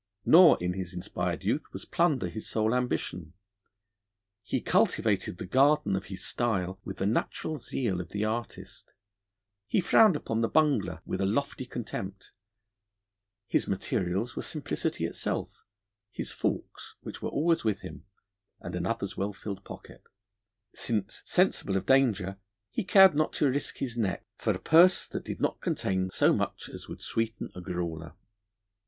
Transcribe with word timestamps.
Nor 0.25 0.57
in 0.59 0.73
his 0.73 0.95
inspired 0.95 1.43
youth 1.43 1.71
was 1.73 1.85
plunder 1.85 2.27
his 2.27 2.49
sole 2.49 2.73
ambition: 2.73 3.33
he 4.41 4.59
cultivated 4.59 5.37
the 5.37 5.45
garden 5.45 5.95
of 5.95 6.05
his 6.05 6.25
style 6.25 6.79
with 6.83 6.97
the 6.97 7.05
natural 7.05 7.57
zeal 7.57 8.01
of 8.01 8.09
the 8.09 8.25
artist; 8.25 8.93
he 9.67 9.79
frowned 9.79 10.15
upon 10.15 10.41
the 10.41 10.47
bungler 10.49 11.03
with 11.05 11.21
a 11.21 11.25
lofty 11.27 11.67
contempt. 11.67 12.31
His 13.45 13.67
materials 13.67 14.35
were 14.35 14.41
simplicity 14.41 15.05
itself: 15.05 15.63
his 16.11 16.31
forks, 16.31 16.95
which 17.01 17.21
were 17.21 17.29
always 17.29 17.63
with 17.63 17.81
him, 17.81 18.07
and 18.59 18.73
another's 18.73 19.15
well 19.17 19.33
filled 19.33 19.63
pocket, 19.63 20.01
since, 20.73 21.21
sensible 21.25 21.77
of 21.77 21.85
danger, 21.85 22.39
he 22.71 22.83
cared 22.83 23.13
not 23.13 23.33
to 23.33 23.51
risk 23.51 23.77
his 23.77 23.97
neck 23.97 24.25
for 24.39 24.51
a 24.53 24.57
purse 24.59 25.05
that 25.05 25.25
did 25.25 25.39
not 25.39 25.61
contain 25.61 26.09
so 26.09 26.33
much 26.33 26.69
as 26.69 26.87
would 26.87 27.01
'sweeten 27.01 27.51
a 27.53 27.61
grawler.' 27.61 28.15